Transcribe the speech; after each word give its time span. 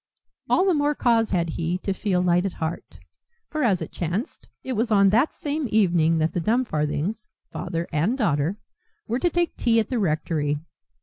All 0.49 0.65
the 0.65 0.73
more 0.73 0.95
cause 0.95 1.29
had 1.29 1.47
he 1.51 1.77
to 1.83 1.93
feel 1.93 2.23
light 2.23 2.43
at 2.43 2.53
heart, 2.53 2.97
for 3.51 3.61
as 3.63 3.83
it 3.83 3.91
chanced, 3.91 4.47
it 4.63 4.73
was 4.73 4.89
on 4.89 5.09
that 5.09 5.31
same 5.31 5.67
evening 5.69 6.17
that 6.17 6.33
the 6.33 6.41
Dumfarthings, 6.41 7.27
father 7.51 7.87
and 7.91 8.17
daughter, 8.17 8.57
were 9.07 9.19
to 9.19 9.29
take 9.29 9.55
tea 9.55 9.79
at 9.79 9.89
the 9.89 9.99
rectory. 9.99 10.57